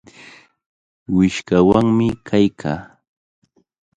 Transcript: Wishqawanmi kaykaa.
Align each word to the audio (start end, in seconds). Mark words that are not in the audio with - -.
Wishqawanmi 1.15 2.07
kaykaa. 2.27 2.79